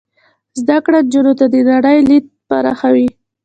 [0.59, 3.07] زده کړه نجونو ته د نړۍ لید پراخوي.